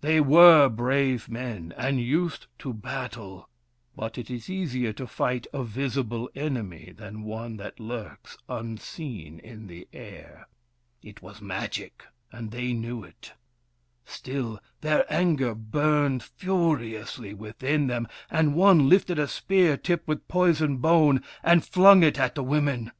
[0.00, 3.50] They were brave men, and used to battle,
[3.94, 9.66] but it is easier to fight a visible enemy than one that lurks, unseen, in
[9.66, 10.48] the air.
[11.02, 13.34] It was Magic, and they knew it.
[14.06, 20.06] Still, their anger burned furiously within them, and one lifted a spear tipped .;,32 WURIP,
[20.06, 20.06] THE FIRE BRINGER
[20.46, 22.92] with poisoned bone, and flung it at the women.